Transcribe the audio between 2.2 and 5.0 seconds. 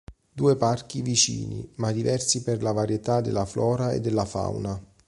per la varietà della flora e della fauna.